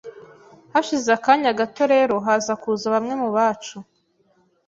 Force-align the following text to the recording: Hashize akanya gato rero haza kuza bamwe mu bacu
Hashize 0.73 1.09
akanya 1.17 1.51
gato 1.59 1.83
rero 1.93 2.15
haza 2.25 2.53
kuza 2.61 2.85
bamwe 2.93 3.13
mu 3.21 3.29
bacu 3.35 3.77